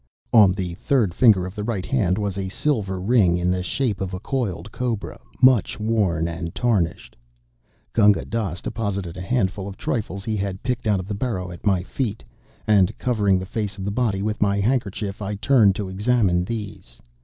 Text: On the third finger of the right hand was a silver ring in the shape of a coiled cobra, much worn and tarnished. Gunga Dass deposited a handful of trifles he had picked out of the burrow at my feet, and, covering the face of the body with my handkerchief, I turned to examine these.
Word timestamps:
On 0.33 0.51
the 0.51 0.73
third 0.73 1.13
finger 1.13 1.45
of 1.45 1.53
the 1.53 1.63
right 1.63 1.85
hand 1.85 2.17
was 2.17 2.35
a 2.35 2.49
silver 2.49 2.99
ring 2.99 3.37
in 3.37 3.51
the 3.51 3.61
shape 3.61 4.01
of 4.01 4.15
a 4.15 4.19
coiled 4.19 4.71
cobra, 4.71 5.19
much 5.43 5.79
worn 5.79 6.27
and 6.27 6.55
tarnished. 6.55 7.15
Gunga 7.93 8.25
Dass 8.25 8.63
deposited 8.63 9.15
a 9.15 9.21
handful 9.21 9.67
of 9.67 9.77
trifles 9.77 10.25
he 10.25 10.35
had 10.37 10.63
picked 10.63 10.87
out 10.87 10.99
of 10.99 11.07
the 11.07 11.13
burrow 11.13 11.51
at 11.51 11.67
my 11.67 11.83
feet, 11.83 12.23
and, 12.65 12.97
covering 12.97 13.37
the 13.37 13.45
face 13.45 13.77
of 13.77 13.85
the 13.85 13.91
body 13.91 14.23
with 14.23 14.41
my 14.41 14.59
handkerchief, 14.59 15.21
I 15.21 15.35
turned 15.35 15.75
to 15.75 15.87
examine 15.87 16.45
these. 16.45 16.99